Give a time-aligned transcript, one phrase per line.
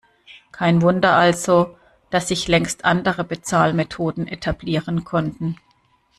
[0.51, 1.77] Kein Wunder also,
[2.09, 5.57] dass sich längst andere Bezahlmethoden etablieren konnten.